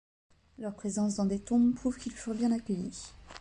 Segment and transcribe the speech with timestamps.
[0.57, 3.11] Leur présence dans des tombes prouve qu'ils furent bien accueillis.